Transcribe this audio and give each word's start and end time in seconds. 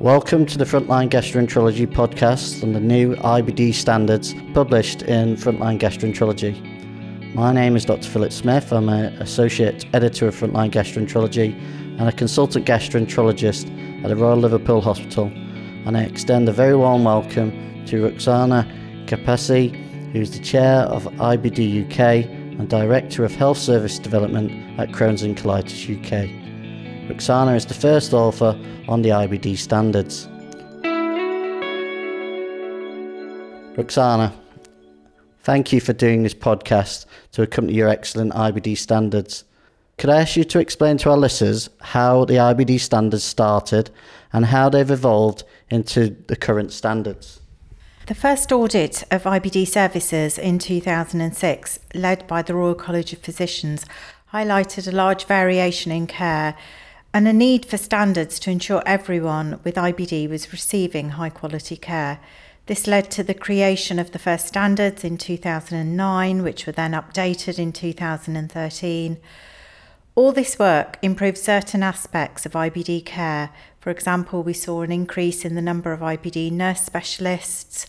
Welcome 0.00 0.46
to 0.46 0.56
the 0.56 0.64
Frontline 0.64 1.10
Gastroenterology 1.10 1.86
podcast 1.86 2.62
and 2.62 2.74
the 2.74 2.80
new 2.80 3.16
IBD 3.16 3.74
standards 3.74 4.34
published 4.54 5.02
in 5.02 5.36
Frontline 5.36 5.78
Gastroenterology. 5.78 7.34
My 7.34 7.52
name 7.52 7.76
is 7.76 7.84
Dr. 7.84 8.08
Philip 8.08 8.32
Smith. 8.32 8.72
I'm 8.72 8.88
an 8.88 9.12
associate 9.20 9.84
editor 9.92 10.26
of 10.28 10.34
Frontline 10.34 10.70
Gastroenterology 10.70 11.52
and 11.98 12.08
a 12.08 12.12
consultant 12.12 12.64
gastroenterologist 12.64 14.02
at 14.02 14.08
the 14.08 14.16
Royal 14.16 14.38
Liverpool 14.38 14.80
Hospital. 14.80 15.26
And 15.84 15.98
I 15.98 16.04
extend 16.04 16.48
a 16.48 16.52
very 16.52 16.74
warm 16.74 17.04
welcome 17.04 17.84
to 17.84 18.04
Roxana 18.04 18.66
Kapasi, 19.04 19.74
who's 20.12 20.30
the 20.30 20.42
chair 20.42 20.84
of 20.84 21.04
IBD 21.04 21.84
UK 21.84 22.24
and 22.58 22.70
director 22.70 23.22
of 23.22 23.34
health 23.34 23.58
service 23.58 23.98
development 23.98 24.80
at 24.80 24.92
Crohn's 24.92 25.22
and 25.22 25.36
Colitis 25.36 25.84
UK. 25.94 26.39
Roxana 27.10 27.56
is 27.56 27.66
the 27.66 27.74
first 27.74 28.12
author 28.12 28.56
on 28.86 29.02
the 29.02 29.08
IBD 29.08 29.58
standards. 29.58 30.28
Roxana, 33.76 34.32
thank 35.42 35.72
you 35.72 35.80
for 35.80 35.92
doing 35.92 36.22
this 36.22 36.34
podcast 36.34 37.06
to 37.32 37.42
accompany 37.42 37.76
your 37.76 37.88
excellent 37.88 38.32
IBD 38.34 38.78
standards. 38.78 39.42
Could 39.98 40.08
I 40.08 40.20
ask 40.20 40.36
you 40.36 40.44
to 40.44 40.60
explain 40.60 40.98
to 40.98 41.10
our 41.10 41.16
listeners 41.16 41.68
how 41.80 42.26
the 42.26 42.34
IBD 42.34 42.78
standards 42.78 43.24
started 43.24 43.90
and 44.32 44.46
how 44.46 44.68
they've 44.68 44.88
evolved 44.88 45.42
into 45.68 46.16
the 46.28 46.36
current 46.36 46.72
standards? 46.72 47.40
The 48.06 48.14
first 48.14 48.52
audit 48.52 49.02
of 49.10 49.24
IBD 49.24 49.66
services 49.66 50.38
in 50.38 50.60
2006, 50.60 51.80
led 51.92 52.28
by 52.28 52.42
the 52.42 52.54
Royal 52.54 52.76
College 52.76 53.12
of 53.12 53.18
Physicians, 53.18 53.84
highlighted 54.32 54.86
a 54.86 54.94
large 54.94 55.24
variation 55.24 55.90
in 55.90 56.06
care 56.06 56.56
and 57.12 57.26
a 57.26 57.32
need 57.32 57.64
for 57.66 57.76
standards 57.76 58.38
to 58.40 58.50
ensure 58.50 58.82
everyone 58.86 59.58
with 59.64 59.74
IBD 59.74 60.28
was 60.28 60.52
receiving 60.52 61.10
high 61.10 61.30
quality 61.30 61.76
care. 61.76 62.20
This 62.66 62.86
led 62.86 63.10
to 63.12 63.24
the 63.24 63.34
creation 63.34 63.98
of 63.98 64.12
the 64.12 64.18
first 64.18 64.46
standards 64.46 65.02
in 65.02 65.18
2009, 65.18 66.42
which 66.42 66.66
were 66.66 66.72
then 66.72 66.92
updated 66.92 67.58
in 67.58 67.72
2013. 67.72 69.18
All 70.14 70.32
this 70.32 70.58
work 70.58 70.98
improved 71.02 71.38
certain 71.38 71.82
aspects 71.82 72.46
of 72.46 72.52
IBD 72.52 73.04
care. 73.04 73.50
For 73.80 73.90
example, 73.90 74.44
we 74.44 74.52
saw 74.52 74.82
an 74.82 74.92
increase 74.92 75.44
in 75.44 75.56
the 75.56 75.62
number 75.62 75.92
of 75.92 76.00
IBD 76.00 76.52
nurse 76.52 76.82
specialists, 76.82 77.86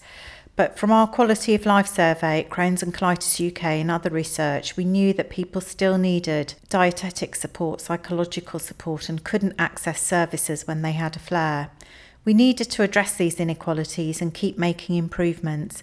but 0.55 0.77
from 0.77 0.91
our 0.91 1.07
quality 1.07 1.55
of 1.55 1.65
life 1.65 1.87
survey 1.87 2.41
at 2.41 2.49
Crohn's 2.49 2.83
and 2.83 2.93
Colitis 2.93 3.49
UK 3.49 3.63
and 3.63 3.89
other 3.89 4.09
research, 4.09 4.75
we 4.75 4.83
knew 4.83 5.13
that 5.13 5.29
people 5.29 5.61
still 5.61 5.97
needed 5.97 6.55
dietetic 6.69 7.35
support, 7.35 7.81
psychological 7.81 8.59
support, 8.59 9.09
and 9.09 9.23
couldn't 9.23 9.55
access 9.57 10.01
services 10.01 10.67
when 10.67 10.81
they 10.81 10.91
had 10.91 11.15
a 11.15 11.19
flare. 11.19 11.71
We 12.25 12.33
needed 12.33 12.69
to 12.71 12.83
address 12.83 13.15
these 13.15 13.39
inequalities 13.39 14.21
and 14.21 14.33
keep 14.33 14.57
making 14.57 14.95
improvements. 14.95 15.81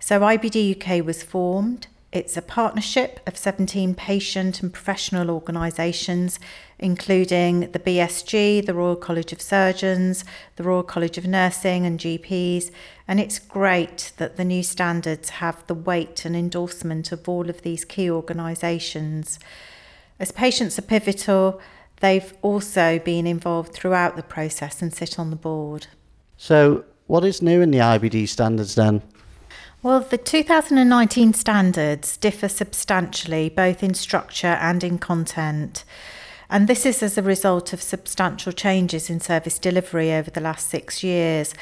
So 0.00 0.20
IBD 0.20 0.76
UK 0.76 1.04
was 1.04 1.22
formed. 1.22 1.86
It's 2.10 2.38
a 2.38 2.42
partnership 2.42 3.20
of 3.26 3.36
17 3.36 3.94
patient 3.94 4.62
and 4.62 4.72
professional 4.72 5.30
organisations, 5.30 6.40
including 6.78 7.70
the 7.72 7.78
BSG, 7.78 8.64
the 8.64 8.72
Royal 8.72 8.96
College 8.96 9.30
of 9.30 9.42
Surgeons, 9.42 10.24
the 10.56 10.62
Royal 10.62 10.82
College 10.82 11.18
of 11.18 11.26
Nursing, 11.26 11.84
and 11.84 12.00
GPs. 12.00 12.70
And 13.06 13.20
it's 13.20 13.38
great 13.38 14.12
that 14.16 14.38
the 14.38 14.44
new 14.44 14.62
standards 14.62 15.28
have 15.28 15.66
the 15.66 15.74
weight 15.74 16.24
and 16.24 16.34
endorsement 16.34 17.12
of 17.12 17.28
all 17.28 17.50
of 17.50 17.60
these 17.60 17.84
key 17.84 18.10
organisations. 18.10 19.38
As 20.18 20.32
patients 20.32 20.78
are 20.78 20.82
pivotal, 20.82 21.60
they've 22.00 22.32
also 22.40 22.98
been 22.98 23.26
involved 23.26 23.74
throughout 23.74 24.16
the 24.16 24.22
process 24.22 24.80
and 24.80 24.94
sit 24.94 25.18
on 25.18 25.28
the 25.28 25.36
board. 25.36 25.88
So, 26.38 26.86
what 27.06 27.22
is 27.24 27.42
new 27.42 27.60
in 27.60 27.70
the 27.70 27.78
IBD 27.78 28.28
standards 28.28 28.76
then? 28.76 29.02
Well, 29.80 30.00
the 30.00 30.18
2019 30.18 31.34
standards 31.34 32.16
differ 32.16 32.48
substantially 32.48 33.48
both 33.48 33.84
in 33.84 33.94
structure 33.94 34.58
and 34.60 34.82
in 34.82 34.98
content. 34.98 35.84
And 36.50 36.66
this 36.66 36.84
is 36.84 37.00
as 37.00 37.16
a 37.16 37.22
result 37.22 37.72
of 37.72 37.80
substantial 37.80 38.50
changes 38.50 39.08
in 39.08 39.20
service 39.20 39.56
delivery 39.56 40.12
over 40.12 40.32
the 40.32 40.40
last 40.40 40.68
six 40.68 41.04
years. 41.04 41.54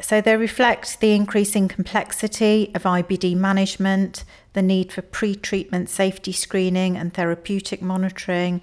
So 0.00 0.22
they 0.22 0.38
reflect 0.38 1.00
the 1.00 1.12
increasing 1.12 1.68
complexity 1.68 2.70
of 2.74 2.84
IBD 2.84 3.36
management, 3.36 4.24
the 4.54 4.62
need 4.62 4.90
for 4.90 5.02
pre 5.02 5.34
treatment 5.34 5.90
safety 5.90 6.32
screening 6.32 6.96
and 6.96 7.12
therapeutic 7.12 7.82
monitoring, 7.82 8.62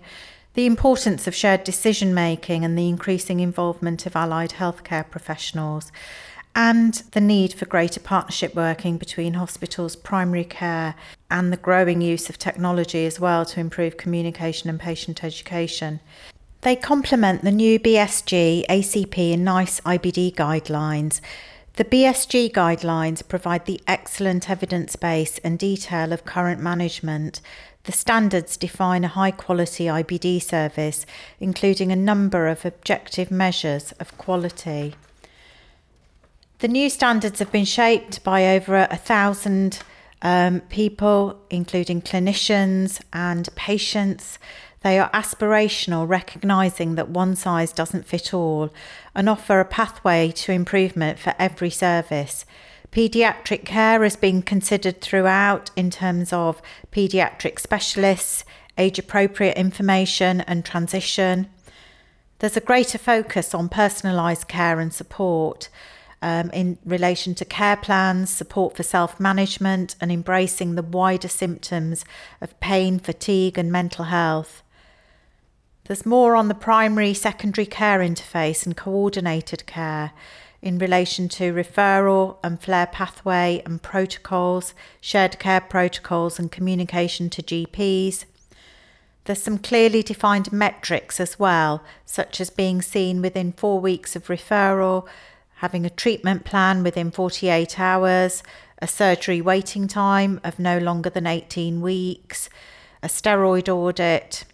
the 0.56 0.66
importance 0.66 1.28
of 1.28 1.36
shared 1.36 1.64
decision 1.64 2.16
making, 2.16 2.66
and 2.66 2.76
the 2.76 2.90
increasing 2.90 3.40
involvement 3.40 4.08
of 4.08 4.16
allied 4.16 4.52
healthcare 4.52 5.08
professionals 5.08 5.92
and 6.56 6.94
the 7.12 7.22
need 7.22 7.54
for 7.54 7.66
greater 7.66 8.00
partnership 8.00 8.56
working 8.56 8.98
between 8.98 9.34
hospitals, 9.34 9.96
primary 9.96 10.46
care, 10.46 10.96
and 11.30 11.52
the 11.52 11.58
growing 11.58 12.02
use 12.02 12.30
of 12.30 12.38
technology 12.38 13.06
as 13.06 13.20
well 13.20 13.46
to 13.46 13.60
improve 13.60 13.98
communication 13.98 14.70
and 14.70 14.80
patient 14.80 15.24
education. 15.24 16.00
They 16.62 16.78
complement 16.78 17.44
the 17.44 17.52
new 17.52 17.78
BSG, 17.78 18.66
ACP, 18.68 19.34
and 19.34 19.44
NICE 19.44 19.82
IBD 19.82 20.34
guidelines. 20.34 21.20
The 21.74 21.84
BSG 21.84 22.52
guidelines 22.54 23.28
provide 23.28 23.66
the 23.66 23.82
excellent 23.86 24.50
evidence 24.50 24.96
base 24.96 25.38
and 25.40 25.60
detail 25.60 26.14
of 26.14 26.24
current 26.24 26.62
management. 26.62 27.42
The 27.84 27.92
standards 27.92 28.56
define 28.56 29.04
a 29.04 29.10
high 29.10 29.32
quality 29.32 29.86
IBD 29.86 30.42
service, 30.42 31.06
including 31.40 31.92
a 31.92 31.98
number 31.98 32.48
of 32.48 32.66
objective 32.66 33.30
measures 33.30 33.92
of 34.00 34.18
quality. 34.18 34.96
The 36.60 36.68
new 36.70 36.90
standards 36.90 37.40
have 37.40 37.52
been 37.52 37.66
shaped 37.66 38.24
by 38.24 38.56
over 38.56 38.88
a 38.90 38.96
thousand 38.96 39.80
um, 40.22 40.62
people, 40.62 41.38
including 41.50 42.02
clinicians 42.02 43.02
and 43.12 43.54
patients. 43.56 44.40
They 44.82 44.98
are 44.98 45.10
aspirational, 45.12 46.08
recognising 46.08 46.96
that 46.96 47.10
one 47.10 47.36
size 47.36 47.74
doesn't 47.74 48.06
fit 48.06 48.34
all, 48.34 48.70
and 49.14 49.28
offer 49.28 49.60
a 49.60 49.66
pathway 49.66 50.32
to 50.32 50.54
improvement 50.54 51.20
for 51.20 51.36
every 51.38 51.70
service. 51.70 52.46
Paediatric 52.90 53.66
care 53.66 54.02
has 54.04 54.16
been 54.16 54.42
considered 54.42 55.02
throughout 55.02 55.72
in 55.76 55.90
terms 55.92 56.32
of 56.32 56.62
paediatric 56.90 57.60
specialists, 57.60 58.46
age 58.78 58.98
appropriate 58.98 59.58
information, 59.58 60.40
and 60.42 60.64
transition. 60.64 61.48
There's 62.40 62.56
a 62.56 62.62
greater 62.62 62.98
focus 62.98 63.54
on 63.54 63.68
personalised 63.68 64.48
care 64.48 64.80
and 64.80 64.94
support 64.94 65.68
um, 66.22 66.50
in 66.52 66.78
relation 66.86 67.36
to 67.36 67.46
care 67.46 67.78
plans, 67.78 68.30
support 68.30 68.76
for 68.76 68.84
self 68.84 69.20
management, 69.20 69.96
and 70.02 70.12
embracing 70.12 70.76
the 70.76 70.84
wider 70.84 71.28
symptoms 71.28 72.06
of 72.42 72.60
pain, 72.60 73.00
fatigue, 73.00 73.58
and 73.58 73.72
mental 73.72 74.06
health. 74.06 74.64
There's 75.86 76.06
more 76.06 76.36
on 76.36 76.48
the 76.48 76.56
primary 76.56 77.14
secondary 77.14 77.68
care 77.68 78.00
interface 78.00 78.66
and 78.66 78.76
coordinated 78.76 79.68
care 79.68 80.14
in 80.66 80.80
relation 80.80 81.30
to 81.30 81.54
referral 81.54 82.38
and 82.44 82.60
flare 82.60 82.88
pathway 82.88 83.62
and 83.68 83.84
protocols, 83.84 84.74
shared 85.00 85.38
care 85.38 85.62
protocols, 85.62 86.40
and 86.40 86.52
communication 86.52 87.30
to 87.30 87.44
GPs. 87.44 88.26
There's 89.26 89.44
some 89.44 89.60
clearly 89.60 90.02
defined 90.02 90.52
metrics 90.52 91.20
as 91.20 91.38
well, 91.38 91.84
such 92.04 92.42
as 92.42 92.50
being 92.50 92.82
seen 92.82 93.22
within 93.22 93.52
four 93.52 93.80
weeks 93.80 94.16
of 94.16 94.26
referral, 94.26 95.08
having 95.56 95.86
a 95.86 95.90
treatment 95.90 96.46
plan 96.46 96.84
within 96.84 97.12
48 97.12 97.80
hours, 97.80 98.44
a 98.82 98.88
surgery 98.88 99.42
waiting 99.42 99.88
time 99.88 100.40
of 100.44 100.60
no 100.60 100.78
longer 100.78 101.10
than 101.10 101.26
18 101.26 101.82
weeks, 101.82 102.50
a 103.02 103.08
steroid 103.08 103.70
audit, 103.70 104.46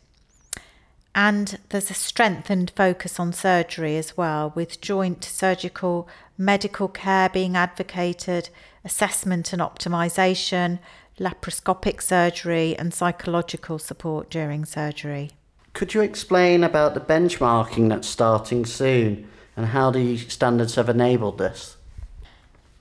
and 1.13 1.59
there's 1.69 1.91
a 1.91 1.95
strengthened 1.95 2.71
focus 2.75 3.19
on 3.19 3.33
surgery 3.33 3.97
as 3.97 4.15
well, 4.15 4.53
with 4.55 4.79
joint 4.81 5.23
surgical 5.23 6.07
medical 6.37 6.87
care 6.87 7.29
being 7.29 7.57
advocated, 7.57 8.49
assessment 8.85 9.51
and 9.51 9.61
optimisation, 9.61 10.79
laparoscopic 11.19 12.01
surgery, 12.01 12.77
and 12.77 12.93
psychological 12.93 13.77
support 13.77 14.29
during 14.29 14.63
surgery. 14.63 15.31
Could 15.73 15.93
you 15.93 16.01
explain 16.01 16.63
about 16.63 16.93
the 16.93 17.01
benchmarking 17.01 17.89
that's 17.89 18.07
starting 18.07 18.65
soon? 18.65 19.27
And 19.55 19.67
how 19.67 19.91
the 19.91 20.17
standards 20.17 20.75
have 20.75 20.89
enabled 20.89 21.37
this? 21.37 21.77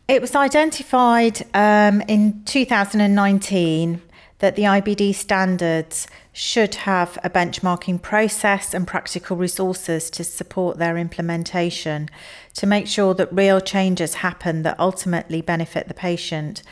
It 0.08 0.20
was 0.20 0.34
identified 0.34 1.46
um, 1.54 2.02
in 2.08 2.42
2019 2.44 4.02
that 4.40 4.56
the 4.56 4.62
IBD 4.62 5.14
standards 5.14 6.06
should 6.32 6.74
have 6.74 7.18
a 7.22 7.30
benchmarking 7.30 8.00
process 8.02 8.74
and 8.74 8.86
practical 8.86 9.36
resources 9.36 10.10
to 10.10 10.24
support 10.24 10.78
their 10.78 10.96
implementation 10.96 12.08
to 12.54 12.66
make 12.66 12.86
sure 12.86 13.14
that 13.14 13.32
real 13.32 13.60
changes 13.60 14.14
happen 14.14 14.62
that 14.62 14.80
ultimately 14.80 15.42
benefit 15.42 15.88
the 15.88 15.94
patient. 15.94 16.62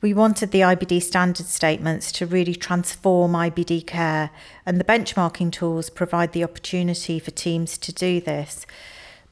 We 0.00 0.14
wanted 0.14 0.52
the 0.52 0.60
IBD 0.60 1.02
standard 1.02 1.46
statements 1.46 2.12
to 2.12 2.26
really 2.26 2.54
transform 2.54 3.32
IBD 3.32 3.84
care, 3.86 4.30
and 4.64 4.78
the 4.78 4.84
benchmarking 4.84 5.50
tools 5.50 5.90
provide 5.90 6.32
the 6.32 6.44
opportunity 6.44 7.18
for 7.18 7.32
teams 7.32 7.76
to 7.78 7.92
do 7.92 8.20
this. 8.20 8.64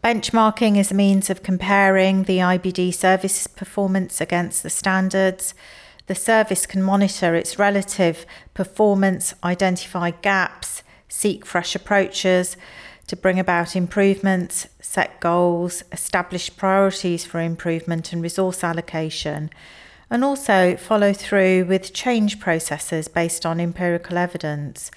Benchmarking 0.06 0.76
is 0.76 0.92
a 0.92 0.94
means 0.94 1.30
of 1.30 1.42
comparing 1.42 2.22
the 2.22 2.38
IBD 2.38 2.94
service 2.94 3.48
performance 3.48 4.20
against 4.20 4.62
the 4.62 4.70
standards. 4.70 5.52
The 6.06 6.14
service 6.14 6.64
can 6.64 6.80
monitor 6.80 7.34
its 7.34 7.58
relative 7.58 8.24
performance, 8.54 9.34
identify 9.42 10.12
gaps, 10.12 10.84
seek 11.08 11.44
fresh 11.44 11.74
approaches 11.74 12.56
to 13.08 13.16
bring 13.16 13.40
about 13.40 13.74
improvements, 13.74 14.68
set 14.80 15.18
goals, 15.18 15.82
establish 15.90 16.56
priorities 16.56 17.24
for 17.24 17.40
improvement 17.40 18.12
and 18.12 18.22
resource 18.22 18.62
allocation, 18.62 19.50
and 20.08 20.22
also 20.22 20.76
follow 20.76 21.12
through 21.12 21.64
with 21.64 21.92
change 21.92 22.38
processes 22.38 23.08
based 23.08 23.44
on 23.44 23.58
empirical 23.58 24.16
evidence 24.16 24.92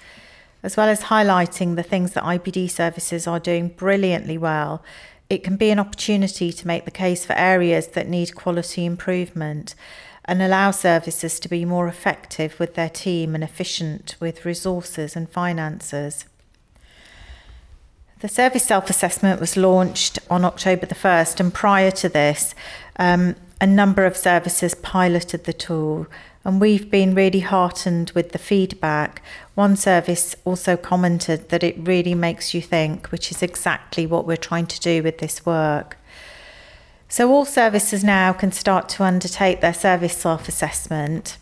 as 0.62 0.76
well 0.76 0.88
as 0.88 1.04
highlighting 1.04 1.76
the 1.76 1.82
things 1.82 2.12
that 2.12 2.24
IBD 2.24 2.70
services 2.70 3.26
are 3.26 3.40
doing 3.40 3.68
brilliantly 3.68 4.38
well, 4.38 4.82
it 5.28 5.44
can 5.44 5.56
be 5.56 5.70
an 5.70 5.78
opportunity 5.78 6.52
to 6.52 6.66
make 6.66 6.84
the 6.84 6.90
case 6.90 7.24
for 7.24 7.34
areas 7.34 7.88
that 7.88 8.08
need 8.08 8.34
quality 8.34 8.84
improvement 8.84 9.74
and 10.24 10.42
allow 10.42 10.70
services 10.70 11.40
to 11.40 11.48
be 11.48 11.64
more 11.64 11.88
effective 11.88 12.58
with 12.60 12.74
their 12.74 12.88
team 12.88 13.34
and 13.34 13.42
efficient 13.42 14.16
with 14.20 14.44
resources 14.44 15.16
and 15.16 15.30
finances. 15.30 16.26
The 18.20 18.28
service 18.28 18.64
self 18.64 18.90
assessment 18.90 19.40
was 19.40 19.56
launched 19.56 20.18
on 20.28 20.44
October 20.44 20.86
the 20.86 20.94
1st, 20.94 21.40
and 21.40 21.52
prior 21.52 21.90
to 21.92 22.08
this, 22.08 22.54
um, 22.96 23.34
a 23.60 23.66
number 23.66 24.04
of 24.04 24.16
services 24.16 24.74
piloted 24.74 25.44
the 25.44 25.52
tool 25.52 26.06
and 26.44 26.60
we've 26.60 26.90
been 26.90 27.14
really 27.14 27.40
heartened 27.40 28.12
with 28.14 28.32
the 28.32 28.38
feedback. 28.38 29.22
One 29.54 29.76
service 29.76 30.34
also 30.44 30.76
commented 30.76 31.50
that 31.50 31.62
it 31.62 31.76
really 31.78 32.14
makes 32.14 32.54
you 32.54 32.62
think, 32.62 33.08
which 33.08 33.30
is 33.30 33.42
exactly 33.42 34.06
what 34.06 34.26
we're 34.26 34.38
trying 34.38 34.66
to 34.68 34.80
do 34.80 35.02
with 35.02 35.18
this 35.18 35.44
work. 35.44 35.98
So, 37.08 37.30
all 37.30 37.44
services 37.44 38.04
now 38.04 38.32
can 38.32 38.52
start 38.52 38.88
to 38.90 39.02
undertake 39.02 39.60
their 39.60 39.74
service 39.74 40.16
self 40.16 40.48
assessment. 40.48 41.36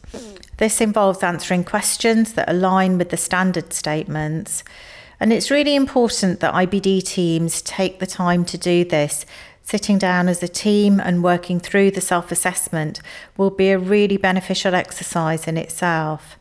This 0.56 0.80
involves 0.80 1.22
answering 1.22 1.62
questions 1.62 2.32
that 2.32 2.50
align 2.50 2.98
with 2.98 3.10
the 3.10 3.16
standard 3.16 3.72
statements. 3.72 4.64
And 5.20 5.32
it's 5.32 5.50
really 5.50 5.74
important 5.74 6.40
that 6.40 6.54
IBD 6.54 7.02
teams 7.02 7.60
take 7.62 7.98
the 7.98 8.06
time 8.06 8.44
to 8.46 8.58
do 8.58 8.84
this 8.84 9.26
sitting 9.68 9.98
down 9.98 10.28
as 10.28 10.42
a 10.42 10.48
team 10.48 10.98
and 10.98 11.22
working 11.22 11.60
through 11.60 11.90
the 11.90 12.00
self 12.00 12.32
assessment 12.32 13.00
will 13.36 13.50
be 13.50 13.70
a 13.70 13.78
really 13.78 14.16
beneficial 14.16 14.74
exercise 14.74 15.46
in 15.46 15.58
itself. 15.58 16.38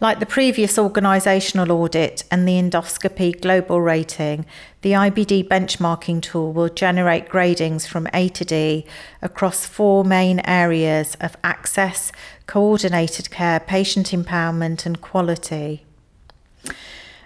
Like 0.00 0.18
the 0.18 0.26
previous 0.26 0.76
organisational 0.76 1.70
audit 1.70 2.24
and 2.30 2.46
the 2.46 2.60
endoscopy 2.60 3.40
global 3.40 3.80
rating, 3.80 4.44
the 4.82 4.92
IBD 4.92 5.48
benchmarking 5.48 6.20
tool 6.20 6.52
will 6.52 6.68
generate 6.68 7.30
gradings 7.30 7.86
from 7.86 8.08
A 8.12 8.28
to 8.30 8.44
D 8.44 8.84
across 9.22 9.64
four 9.64 10.04
main 10.04 10.40
areas 10.40 11.16
of 11.20 11.36
access, 11.44 12.12
coordinated 12.46 13.30
care, 13.30 13.60
patient 13.60 14.10
empowerment, 14.10 14.84
and 14.84 15.00
quality. 15.00 15.86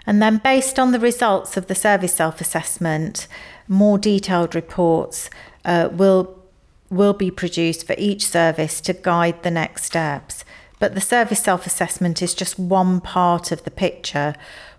And 0.05 0.21
then, 0.21 0.37
based 0.37 0.79
on 0.79 0.91
the 0.91 0.99
results 0.99 1.57
of 1.57 1.67
the 1.67 1.75
service 1.75 2.13
self 2.13 2.41
assessment, 2.41 3.27
more 3.67 3.97
detailed 3.97 4.55
reports 4.55 5.29
uh, 5.65 5.89
will 5.91 6.37
will 6.89 7.13
be 7.13 7.31
produced 7.31 7.87
for 7.87 7.95
each 7.97 8.25
service 8.25 8.81
to 8.81 8.93
guide 8.93 9.43
the 9.43 9.51
next 9.51 9.85
steps. 9.85 10.43
But 10.79 10.95
the 10.95 11.01
service 11.01 11.41
self 11.41 11.65
assessment 11.65 12.21
is 12.21 12.33
just 12.33 12.57
one 12.57 13.01
part 13.01 13.51
of 13.51 13.63
the 13.63 13.71
picture. 13.71 14.35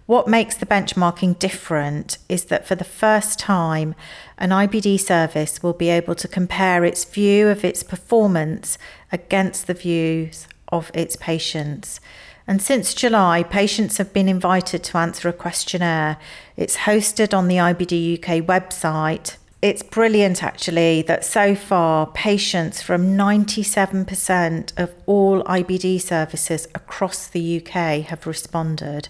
What 0.07 0.27
makes 0.27 0.57
the 0.57 0.67
benchmarking 0.67 1.39
different 1.39 2.19
is 2.29 2.47
that 2.47 2.67
for 2.67 2.75
the 2.75 2.85
first 2.85 3.39
time, 3.39 3.95
an 4.37 4.51
IBD 4.51 4.99
service 4.99 5.63
will 5.63 5.73
be 5.73 5.89
able 5.89 6.17
to 6.17 6.27
compare 6.27 6.85
its 6.85 7.05
view 7.05 7.49
of 7.49 7.65
its 7.65 7.85
performance 7.85 8.79
against 9.13 9.69
the 9.69 9.75
views 9.75 10.49
of 10.69 10.91
its 10.93 11.15
patients. 11.15 12.01
And 12.47 12.61
since 12.61 12.95
July, 12.95 13.45
patients 13.45 13.99
have 13.99 14.13
been 14.13 14.29
invited 14.29 14.83
to 14.85 14.99
answer 14.99 15.29
a 15.29 15.33
questionnaire. 15.33 16.17
It's 16.57 16.79
hosted 16.79 17.37
on 17.37 17.49
the 17.49 17.57
IBD 17.57 18.19
UK 18.19 18.45
website. 18.45 19.37
It's 19.61 19.85
brilliant, 19.85 20.43
actually, 20.43 21.03
that 21.03 21.25
so 21.25 21.55
far 21.55 22.09
patients 22.09 22.83
from 22.83 23.17
97% 23.17 24.73
of 24.77 24.93
all 25.07 25.45
IBD 25.45 26.01
services 26.01 26.67
across 26.75 27.29
the 27.29 27.59
UK 27.65 28.05
have 28.07 28.27
responded, 28.27 29.09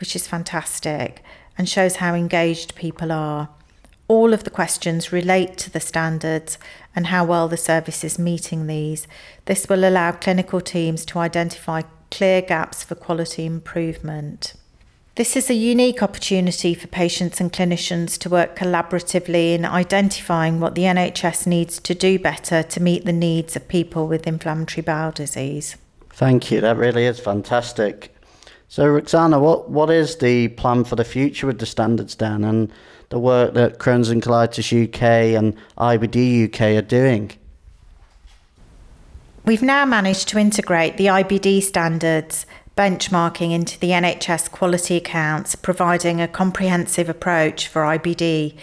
which 0.00 0.16
is 0.16 0.26
fantastic 0.26 1.22
and 1.58 1.68
shows 1.68 1.96
how 1.96 2.14
engaged 2.14 2.74
people 2.74 3.12
are. 3.12 3.50
All 4.08 4.32
of 4.32 4.44
the 4.44 4.50
questions 4.50 5.12
relate 5.12 5.58
to 5.58 5.70
the 5.70 5.80
standards 5.80 6.58
and 6.96 7.08
how 7.08 7.24
well 7.26 7.48
the 7.48 7.56
service 7.58 8.02
is 8.02 8.18
meeting 8.18 8.66
these. 8.66 9.06
This 9.44 9.68
will 9.68 9.86
allow 9.86 10.12
clinical 10.12 10.62
teams 10.62 11.04
to 11.06 11.18
identify 11.18 11.82
clear 12.12 12.42
gaps 12.42 12.84
for 12.84 12.94
quality 12.94 13.44
improvement. 13.44 14.54
This 15.16 15.36
is 15.36 15.50
a 15.50 15.54
unique 15.54 16.02
opportunity 16.02 16.74
for 16.74 16.86
patients 16.86 17.40
and 17.40 17.52
clinicians 17.52 18.16
to 18.20 18.30
work 18.30 18.54
collaboratively 18.56 19.54
in 19.54 19.64
identifying 19.64 20.60
what 20.60 20.74
the 20.74 20.82
NHS 20.82 21.46
needs 21.46 21.80
to 21.80 21.94
do 21.94 22.18
better 22.18 22.62
to 22.62 22.82
meet 22.82 23.04
the 23.04 23.12
needs 23.12 23.56
of 23.56 23.66
people 23.66 24.06
with 24.06 24.26
inflammatory 24.26 24.82
bowel 24.82 25.10
disease. 25.10 25.76
Thank 26.10 26.50
you, 26.50 26.60
that 26.60 26.76
really 26.76 27.04
is 27.06 27.18
fantastic. 27.18 28.14
So, 28.68 28.88
Roxana, 28.88 29.38
what, 29.38 29.68
what 29.68 29.90
is 29.90 30.16
the 30.16 30.48
plan 30.48 30.84
for 30.84 30.96
the 30.96 31.04
future 31.04 31.46
with 31.46 31.58
the 31.58 31.66
standards 31.66 32.14
Dan 32.14 32.44
and 32.44 32.72
the 33.10 33.18
work 33.18 33.52
that 33.54 33.78
Crohn's 33.78 34.08
and 34.08 34.22
Colitis 34.22 34.72
UK 34.72 35.02
and 35.38 35.54
IBD 35.76 36.46
UK 36.46 36.82
are 36.82 36.86
doing? 36.86 37.32
We've 39.44 39.62
now 39.62 39.84
managed 39.84 40.28
to 40.28 40.38
integrate 40.38 40.96
the 40.96 41.06
IBD 41.06 41.64
standards 41.64 42.46
benchmarking 42.76 43.50
into 43.50 43.76
the 43.80 43.90
NHS 43.90 44.48
quality 44.52 44.96
accounts, 44.96 45.56
providing 45.56 46.20
a 46.20 46.28
comprehensive 46.28 47.08
approach 47.08 47.66
for 47.66 47.82
IBD. 47.82 48.56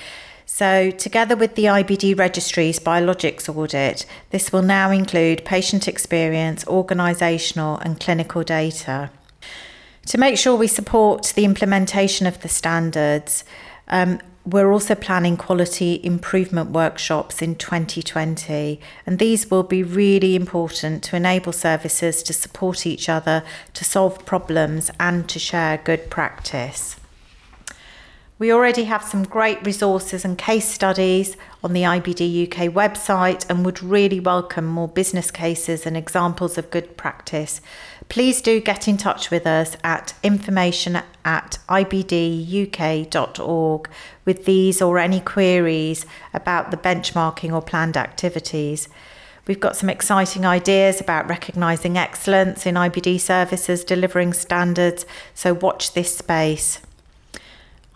So, 0.46 0.90
together 0.92 1.36
with 1.36 1.56
the 1.56 1.66
IBD 1.66 2.18
Registry's 2.18 2.80
biologics 2.80 3.54
audit, 3.54 4.06
this 4.30 4.54
will 4.54 4.62
now 4.62 4.90
include 4.90 5.44
patient 5.44 5.86
experience, 5.86 6.64
organisational, 6.64 7.84
and 7.84 8.00
clinical 8.00 8.44
data. 8.44 9.12
To 10.06 10.18
make 10.18 10.38
sure 10.38 10.56
we 10.56 10.68
support 10.68 11.34
the 11.36 11.44
implementation 11.44 12.26
of 12.26 12.42
the 12.42 12.48
standards, 12.48 13.44
um, 13.90 14.22
we're 14.46 14.72
also 14.72 14.96
planning 14.96 15.38
quality 15.38 16.00
improvement 16.04 16.72
workshops 16.72 17.42
in 17.42 17.56
2020, 17.56 18.80
and 19.06 19.20
these 19.20 19.52
will 19.52 19.64
be 19.64 19.84
really 19.84 20.36
important 20.36 21.04
to 21.04 21.16
enable 21.16 21.52
services 21.52 22.24
to 22.24 22.34
support 22.34 22.86
each 22.86 23.10
other, 23.10 23.44
to 23.74 23.84
solve 23.84 24.26
problems, 24.26 24.90
and 25.00 25.28
to 25.30 25.40
share 25.40 25.78
good 25.78 26.10
practice. 26.10 26.96
We 28.40 28.52
already 28.54 28.86
have 28.86 29.04
some 29.04 29.24
great 29.24 29.66
resources 29.66 30.24
and 30.24 30.38
case 30.38 30.66
studies 30.66 31.36
on 31.62 31.74
the 31.74 31.82
IBD 31.82 32.48
UK 32.48 32.74
website 32.74 33.46
and 33.50 33.66
would 33.66 33.84
really 33.84 34.22
welcome 34.22 34.66
more 34.66 34.88
business 34.88 35.30
cases 35.30 35.86
and 35.86 35.98
examples 35.98 36.58
of 36.58 36.72
good 36.72 36.96
practice. 36.96 37.60
Please 38.08 38.42
do 38.42 38.62
get 38.62 38.88
in 38.88 38.96
touch 38.96 39.30
with 39.30 39.46
us 39.46 39.76
at 39.84 40.14
information 40.24 41.02
at 41.26 41.60
ibduk.org 41.68 42.30
with 44.24 44.46
these 44.46 44.82
or 44.82 44.98
any 44.98 45.20
queries 45.20 46.06
about 46.34 46.72
the 46.72 46.78
benchmarking 46.78 47.52
or 47.52 47.62
planned 47.62 47.98
activities. 47.98 48.88
We've 49.48 49.60
got 49.60 49.76
some 49.76 49.90
exciting 49.90 50.46
ideas 50.46 51.02
about 51.02 51.28
recognising 51.28 51.98
excellence 51.98 52.66
in 52.66 52.76
IBD 52.76 53.20
services, 53.20 53.84
delivering 53.84 54.32
standards, 54.32 55.06
so 55.34 55.54
watch 55.54 55.92
this 55.92 56.18
space. 56.18 56.80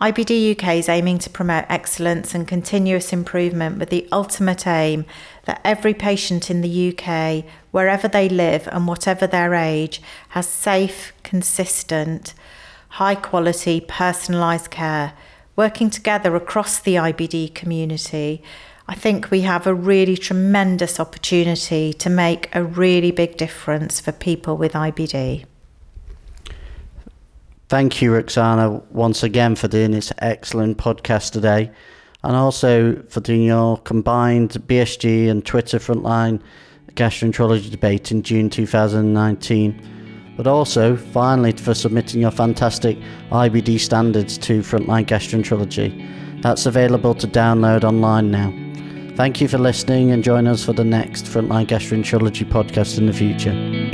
IBD 0.00 0.58
UK 0.58 0.74
is 0.74 0.88
aiming 0.88 1.18
to 1.18 1.30
promote 1.30 1.64
excellence 1.68 2.34
and 2.34 2.48
continuous 2.48 3.12
improvement 3.12 3.78
with 3.78 3.90
the 3.90 4.08
ultimate 4.10 4.66
aim 4.66 5.04
that 5.44 5.60
every 5.64 5.94
patient 5.94 6.50
in 6.50 6.62
the 6.62 6.92
UK, 6.92 7.44
wherever 7.70 8.08
they 8.08 8.28
live 8.28 8.68
and 8.72 8.88
whatever 8.88 9.26
their 9.26 9.54
age, 9.54 10.02
has 10.30 10.48
safe, 10.48 11.12
consistent, 11.22 12.34
high 12.88 13.14
quality, 13.14 13.80
personalised 13.80 14.70
care. 14.70 15.12
Working 15.54 15.90
together 15.90 16.34
across 16.34 16.80
the 16.80 16.96
IBD 16.96 17.54
community, 17.54 18.42
I 18.88 18.96
think 18.96 19.30
we 19.30 19.42
have 19.42 19.64
a 19.66 19.74
really 19.74 20.16
tremendous 20.16 20.98
opportunity 20.98 21.92
to 21.94 22.10
make 22.10 22.48
a 22.52 22.64
really 22.64 23.12
big 23.12 23.36
difference 23.36 24.00
for 24.00 24.10
people 24.10 24.56
with 24.56 24.72
IBD. 24.72 25.44
Thank 27.68 28.02
you, 28.02 28.14
Roxana, 28.14 28.82
once 28.90 29.22
again 29.22 29.56
for 29.56 29.68
doing 29.68 29.92
this 29.92 30.12
excellent 30.18 30.76
podcast 30.76 31.32
today 31.32 31.70
and 32.22 32.36
also 32.36 33.02
for 33.08 33.20
doing 33.20 33.42
your 33.42 33.78
combined 33.78 34.50
BSG 34.50 35.30
and 35.30 35.44
Twitter 35.44 35.78
frontline 35.78 36.40
gastroenterology 36.94 37.70
debate 37.70 38.12
in 38.12 38.22
June 38.22 38.50
2019. 38.50 40.34
But 40.36 40.46
also, 40.46 40.96
finally, 40.96 41.52
for 41.52 41.74
submitting 41.74 42.20
your 42.20 42.30
fantastic 42.30 42.98
IBD 43.30 43.78
standards 43.78 44.36
to 44.38 44.60
Frontline 44.60 45.06
Gastroenterology. 45.06 46.42
That's 46.42 46.66
available 46.66 47.14
to 47.14 47.28
download 47.28 47.84
online 47.84 48.30
now. 48.30 48.52
Thank 49.16 49.40
you 49.40 49.46
for 49.46 49.58
listening 49.58 50.10
and 50.10 50.24
join 50.24 50.48
us 50.48 50.64
for 50.64 50.72
the 50.72 50.84
next 50.84 51.26
Frontline 51.26 51.68
Gastroenterology 51.68 52.50
podcast 52.50 52.98
in 52.98 53.06
the 53.06 53.12
future. 53.12 53.93